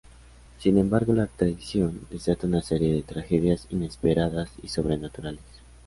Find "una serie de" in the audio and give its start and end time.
2.47-3.03